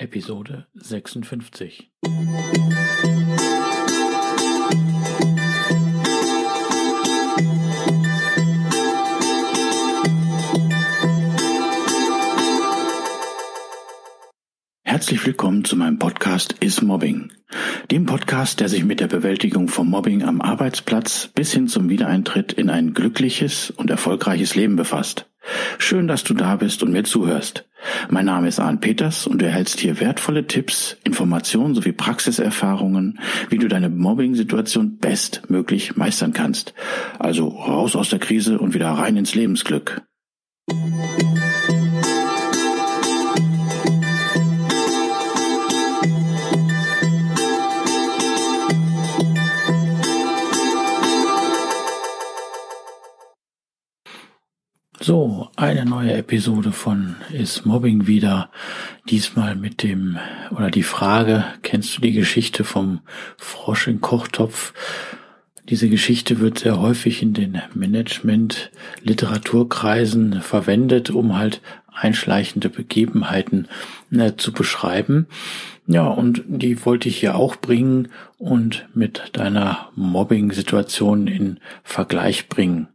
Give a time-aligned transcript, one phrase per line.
[0.00, 1.90] Episode 56.
[14.84, 17.32] Herzlich willkommen zu meinem Podcast Is Mobbing,
[17.90, 22.52] dem Podcast, der sich mit der Bewältigung von Mobbing am Arbeitsplatz bis hin zum Wiedereintritt
[22.52, 25.28] in ein glückliches und erfolgreiches Leben befasst.
[25.78, 27.67] Schön, dass du da bist und mir zuhörst.
[28.10, 33.58] Mein Name ist Arne Peters und du erhältst hier wertvolle Tipps, Informationen sowie Praxiserfahrungen, wie
[33.58, 36.74] du deine Mobbing-Situation bestmöglich meistern kannst.
[37.18, 40.02] Also raus aus der Krise und wieder rein ins Lebensglück.
[55.08, 58.50] So, eine neue Episode von Ist Mobbing wieder.
[59.08, 60.18] Diesmal mit dem,
[60.50, 63.00] oder die Frage, kennst du die Geschichte vom
[63.38, 64.74] Frosch im Kochtopf?
[65.70, 73.66] Diese Geschichte wird sehr häufig in den Management-Literaturkreisen verwendet, um halt einschleichende Begebenheiten
[74.10, 75.26] äh, zu beschreiben.
[75.86, 82.88] Ja, und die wollte ich hier auch bringen und mit deiner Mobbing-Situation in Vergleich bringen.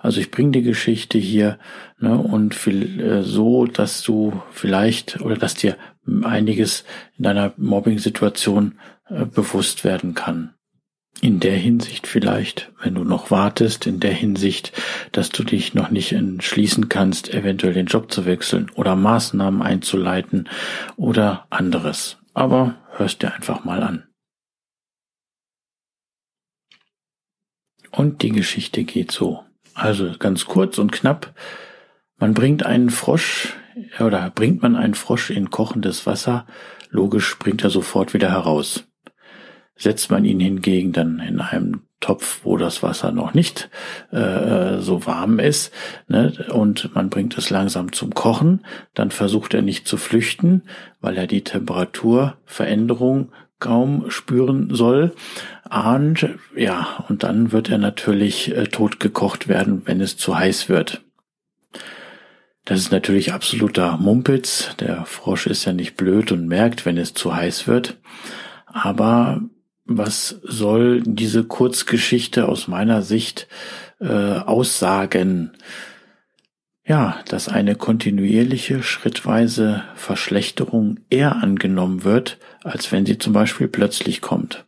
[0.00, 1.58] Also ich bringe die Geschichte hier
[1.98, 5.76] ne, und viel, äh, so, dass du vielleicht oder dass dir
[6.22, 6.84] einiges
[7.16, 10.54] in deiner Mobbing-Situation äh, bewusst werden kann.
[11.20, 14.72] In der Hinsicht vielleicht, wenn du noch wartest, in der Hinsicht,
[15.12, 20.48] dass du dich noch nicht entschließen kannst, eventuell den Job zu wechseln oder Maßnahmen einzuleiten
[20.96, 22.16] oder anderes.
[22.32, 24.06] Aber hörst dir einfach mal an.
[27.90, 29.44] Und die Geschichte geht so.
[29.74, 31.34] Also ganz kurz und knapp.
[32.18, 33.54] Man bringt einen Frosch
[33.98, 36.46] oder bringt man einen Frosch in kochendes Wasser,
[36.90, 38.84] logisch springt er sofort wieder heraus.
[39.76, 43.70] Setzt man ihn hingegen dann in einem Topf, wo das Wasser noch nicht
[44.10, 45.72] äh, so warm ist,
[46.08, 48.64] ne, und man bringt es langsam zum Kochen,
[48.94, 50.62] dann versucht er nicht zu flüchten,
[51.00, 55.12] weil er die Temperaturveränderung kaum spüren soll.
[55.70, 60.68] Und ja, und dann wird er natürlich äh, tot gekocht werden, wenn es zu heiß
[60.68, 61.02] wird.
[62.64, 64.76] Das ist natürlich absoluter Mumpitz.
[64.80, 67.98] Der Frosch ist ja nicht blöd und merkt, wenn es zu heiß wird.
[68.66, 69.42] Aber
[69.84, 73.48] was soll diese Kurzgeschichte aus meiner Sicht
[74.00, 75.52] äh, aussagen?
[76.84, 84.20] Ja, dass eine kontinuierliche, schrittweise Verschlechterung eher angenommen wird, als wenn sie zum Beispiel plötzlich
[84.20, 84.64] kommt.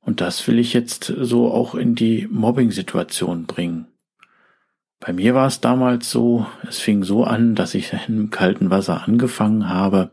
[0.00, 3.86] Und das will ich jetzt so auch in die Mobbing-Situation bringen.
[5.00, 9.04] Bei mir war es damals so, es fing so an, dass ich im kalten Wasser
[9.06, 10.10] angefangen habe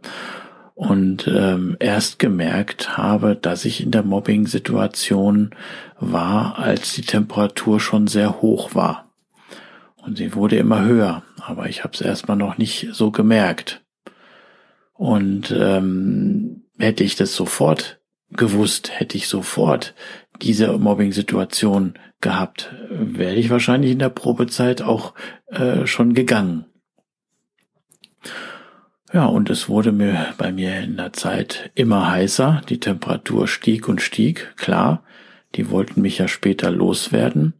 [0.75, 5.51] und ähm, erst gemerkt habe, dass ich in der Mobbing-Situation
[6.00, 9.06] war, als die Temperatur schon sehr hoch war.
[10.07, 13.84] Und sie wurde immer höher, aber ich habe es erstmal noch nicht so gemerkt.
[14.94, 18.00] Und ähm, hätte ich das sofort
[18.31, 19.94] gewusst, hätte ich sofort
[20.41, 25.13] diese Mobbing-Situation gehabt, wäre ich wahrscheinlich in der Probezeit auch
[25.47, 26.66] äh, schon gegangen.
[29.12, 33.90] Ja, und es wurde mir bei mir in der Zeit immer heißer, die Temperatur stieg
[33.90, 35.03] und stieg, klar,
[35.56, 37.53] die wollten mich ja später loswerden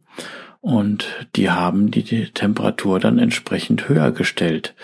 [0.60, 4.74] und die haben die Temperatur dann entsprechend höher gestellt.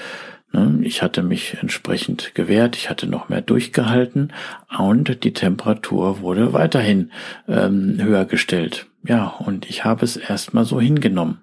[0.53, 4.33] Ne, ich hatte mich entsprechend gewehrt, ich hatte noch mehr durchgehalten
[4.79, 7.11] und die Temperatur wurde weiterhin
[7.49, 8.87] ähm, höher gestellt.
[9.03, 11.41] Ja, und ich habe es erstmal so hingenommen.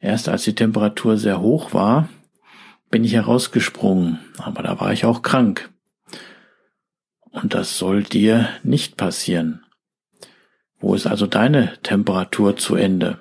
[0.00, 2.08] Erst als die Temperatur sehr hoch war,
[2.90, 5.68] bin ich herausgesprungen, aber da war ich auch krank.
[7.30, 9.62] Und das soll dir nicht passieren.
[10.80, 13.18] Wo ist also deine Temperatur zu Ende?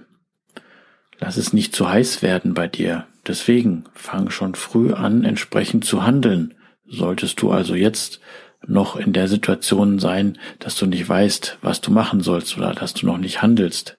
[1.20, 3.08] Lass es nicht zu heiß werden bei dir.
[3.26, 6.54] Deswegen fang schon früh an, entsprechend zu handeln.
[6.86, 8.22] Solltest du also jetzt
[8.66, 12.94] noch in der Situation sein, dass du nicht weißt, was du machen sollst oder dass
[12.94, 13.98] du noch nicht handelst.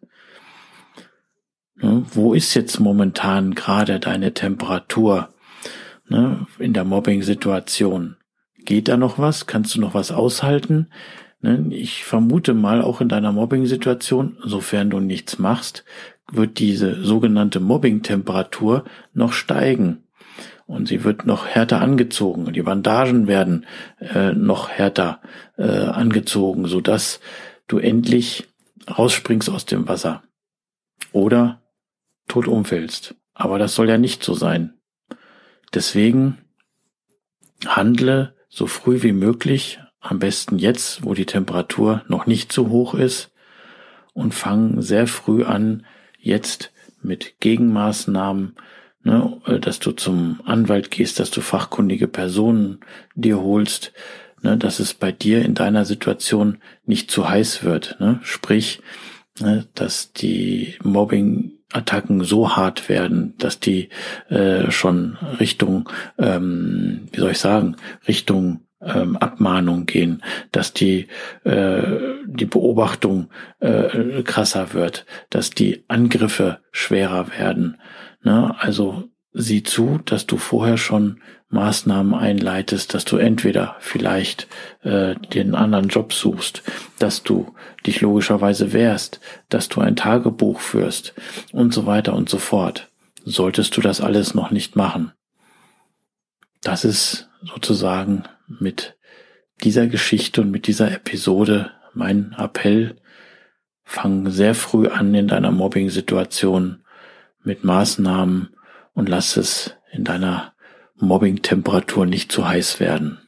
[1.77, 5.29] Ne, wo ist jetzt momentan gerade deine Temperatur
[6.09, 8.17] ne, in der Mobbing-Situation?
[8.59, 9.47] Geht da noch was?
[9.47, 10.91] Kannst du noch was aushalten?
[11.41, 15.85] Ne, ich vermute mal auch in deiner Mobbing-Situation, sofern du nichts machst,
[16.31, 20.05] wird diese sogenannte Mobbing-Temperatur noch steigen.
[20.67, 22.53] Und sie wird noch härter angezogen.
[22.53, 23.65] Die Bandagen werden
[24.01, 25.23] äh, noch härter
[25.57, 27.21] äh, angezogen, sodass
[27.69, 28.49] du endlich
[28.87, 30.23] rausspringst aus dem Wasser.
[31.13, 31.63] Oder
[32.27, 33.15] tot umfällst.
[33.33, 34.75] Aber das soll ja nicht so sein.
[35.73, 36.39] Deswegen
[37.67, 42.95] Handle so früh wie möglich, am besten jetzt, wo die Temperatur noch nicht zu hoch
[42.95, 43.31] ist,
[44.19, 45.87] und fang sehr früh an,
[46.19, 46.73] jetzt
[47.03, 48.57] mit Gegenmaßnahmen,
[49.05, 52.81] ne, dass du zum Anwalt gehst, dass du fachkundige Personen
[53.15, 53.93] dir holst,
[54.43, 57.97] ne, dass es bei dir in deiner Situation nicht zu heiß wird.
[58.01, 58.19] Ne?
[58.23, 58.81] Sprich,
[59.39, 63.89] ne, dass die Mobbing-Attacken so hart werden, dass die
[64.31, 67.77] äh, schon Richtung, ähm, wie soll ich sagen,
[68.09, 70.23] Richtung ähm, Abmahnung gehen,
[70.53, 71.09] dass die
[71.45, 71.83] äh,
[72.27, 73.31] die Beobachtung
[73.61, 77.79] äh, krasser wird, dass die Angriffe schwerer werden.
[78.23, 78.55] Ne?
[78.59, 81.21] Also sieh zu, dass du vorher schon
[81.51, 84.49] Maßnahmen einleitest, dass du entweder vielleicht
[84.83, 86.63] äh, den anderen Job suchst,
[86.99, 87.55] dass du
[87.87, 91.15] dich logischerweise wehrst, dass du ein Tagebuch führst
[91.53, 92.91] und so weiter und so fort.
[93.25, 95.13] Solltest du das alles noch nicht machen.
[96.63, 98.97] Das ist sozusagen mit
[99.63, 102.97] dieser Geschichte und mit dieser Episode mein Appell.
[103.85, 106.83] Fang sehr früh an in deiner Mobbing-Situation
[107.43, 108.55] mit Maßnahmen
[108.93, 110.55] und lass es in deiner
[110.97, 113.19] Mobbing-Temperatur nicht zu heiß werden.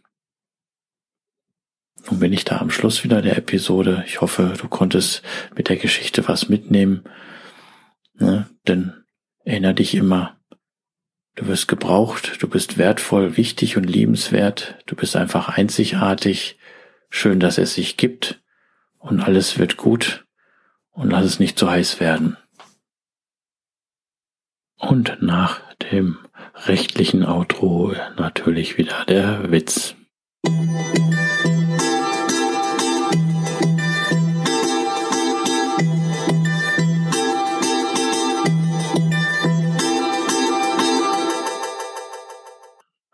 [2.09, 4.05] Nun bin ich da am Schluss wieder der Episode.
[4.07, 5.23] Ich hoffe, du konntest
[5.57, 7.05] mit der Geschichte was mitnehmen.
[8.15, 8.49] Ne?
[8.67, 9.05] Denn
[9.45, 10.40] erinnere dich immer,
[11.37, 16.59] du wirst gebraucht, du bist wertvoll, wichtig und liebenswert, du bist einfach einzigartig.
[17.09, 18.41] Schön, dass es sich gibt
[18.99, 20.27] und alles wird gut
[20.91, 22.37] und lass es nicht zu heiß werden.
[24.77, 25.61] Und nach
[25.93, 26.19] dem
[26.55, 29.95] rechtlichen Outro natürlich wieder der Witz.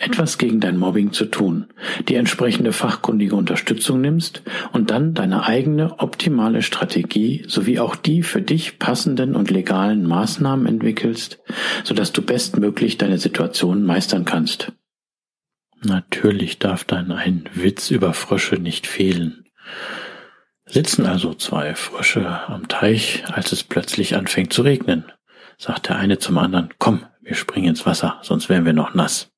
[0.00, 1.66] etwas gegen dein Mobbing zu tun,
[2.08, 4.42] die entsprechende fachkundige Unterstützung nimmst
[4.72, 10.66] und dann deine eigene optimale Strategie sowie auch die für dich passenden und legalen Maßnahmen
[10.66, 11.38] entwickelst,
[11.84, 14.72] sodass du bestmöglich deine Situation meistern kannst.
[15.82, 19.44] Natürlich darf dann ein Witz über Frösche nicht fehlen.
[20.64, 25.04] Sitzen also zwei Frösche am Teich, als es plötzlich anfängt zu regnen.
[25.58, 29.30] Sagt der eine zum anderen, komm, wir springen ins Wasser, sonst wären wir noch nass.